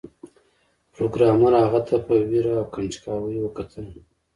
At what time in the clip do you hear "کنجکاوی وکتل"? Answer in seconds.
2.73-3.87